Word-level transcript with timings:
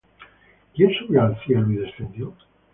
¿Quién 0.73 0.89
subió 0.95 1.21
al 1.21 1.39
cielo, 1.45 1.69
y 1.69 1.75
descendió? 1.75 2.33